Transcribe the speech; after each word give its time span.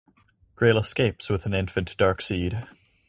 Grail 0.55 0.79
escapes 0.79 1.29
with 1.29 1.45
an 1.45 1.53
infant 1.53 1.95
Darkseid. 1.95 2.67